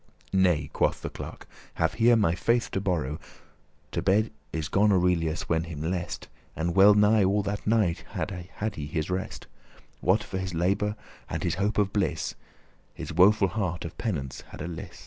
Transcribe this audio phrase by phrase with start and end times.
[0.33, 1.45] "Nay," quoth the clerk,
[1.75, 5.65] *"have here my faith to borrow."* *I pledge my To bed is gone Aurelius when
[5.65, 9.45] him lest, faith on it* And well nigh all that night he had his rest,
[9.99, 10.95] What for his labour,
[11.29, 12.33] and his hope of bliss,
[12.95, 14.99] His woeful heart *of penance had a liss.